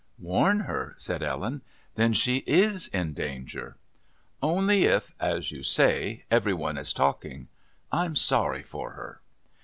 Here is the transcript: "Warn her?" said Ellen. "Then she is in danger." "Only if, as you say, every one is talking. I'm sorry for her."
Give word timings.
"Warn 0.17 0.61
her?" 0.61 0.95
said 0.97 1.21
Ellen. 1.21 1.61
"Then 1.93 2.11
she 2.13 2.37
is 2.47 2.87
in 2.87 3.13
danger." 3.13 3.77
"Only 4.41 4.85
if, 4.85 5.11
as 5.19 5.51
you 5.51 5.61
say, 5.61 6.25
every 6.31 6.55
one 6.55 6.79
is 6.79 6.91
talking. 6.91 7.49
I'm 7.91 8.15
sorry 8.15 8.63
for 8.63 8.93
her." 8.93 9.21